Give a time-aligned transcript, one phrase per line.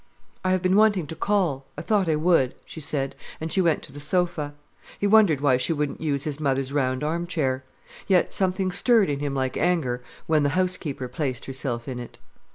[0.43, 3.91] "I have been wanting to call—I thought I would," she said, and she went to
[3.91, 4.55] the sofa.
[4.97, 7.63] He wondered why she wouldn't use his mother's round armchair.
[8.07, 12.17] Yet something stirred in him, like anger, when the housekeeper placed herself in it.